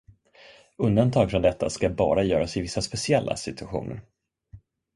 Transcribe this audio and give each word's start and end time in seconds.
Undantag 0.77 1.31
från 1.31 1.41
detta 1.41 1.69
ska 1.69 1.89
bara 1.89 2.23
göras 2.23 2.57
i 2.57 2.61
vissa 2.61 2.81
speciella 2.81 3.35
situationer. 3.35 4.01